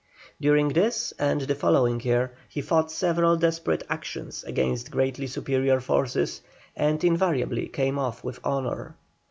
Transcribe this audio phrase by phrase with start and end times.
[0.41, 6.41] During this and the following year he fought several desperate actions against greatly superior forces,
[6.75, 8.95] and invariably came off with honour.